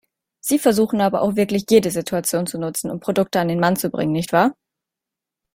Sie 0.43 0.57
versuchen 0.57 0.99
aber 0.99 1.21
auch 1.21 1.35
wirklich 1.35 1.65
jede 1.69 1.91
Situation 1.91 2.47
zu 2.47 2.57
nutzen, 2.57 2.89
um 2.89 2.99
Produkte 2.99 3.39
an 3.39 3.49
den 3.49 3.59
Mann 3.59 3.75
zu 3.75 3.91
bringen, 3.91 4.13
nicht 4.13 4.33
wahr? 4.33 4.55